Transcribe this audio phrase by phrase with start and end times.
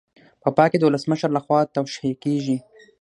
[0.41, 2.57] په پای کې د ولسمشر لخوا توشیح کیږي.